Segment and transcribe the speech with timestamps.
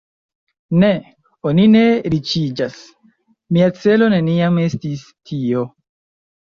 [0.83, 0.87] Ne,
[1.51, 1.83] oni ne
[2.15, 2.81] riĉiĝas…
[3.59, 5.69] Mia celo neniam estis tio.